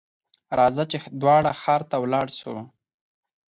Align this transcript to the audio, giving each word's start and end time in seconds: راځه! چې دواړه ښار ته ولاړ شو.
راځه! 0.57 0.83
چې 0.91 0.97
دواړه 1.21 1.51
ښار 1.61 1.81
ته 1.89 1.95
ولاړ 2.03 2.27
شو. 2.39 2.55